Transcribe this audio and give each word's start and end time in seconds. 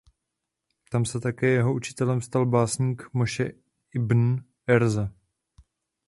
Tam 0.91 1.05
se 1.05 1.19
také 1.19 1.47
jeho 1.47 1.73
učitelem 1.75 2.21
stal 2.21 2.45
básník 2.45 3.03
Moše 3.13 3.51
ibn 3.91 4.35
Ezra. 4.67 5.11